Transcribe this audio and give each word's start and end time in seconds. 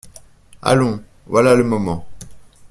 Allons, 0.63 1.03
voilà 1.27 1.53
le 1.53 1.63
moment! 1.63 2.07